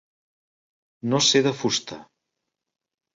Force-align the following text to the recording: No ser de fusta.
No 1.11 1.19
ser 1.25 1.41
de 1.47 1.51
fusta. 1.59 1.99